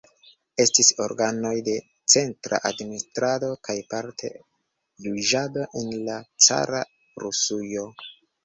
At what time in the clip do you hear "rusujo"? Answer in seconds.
7.27-7.87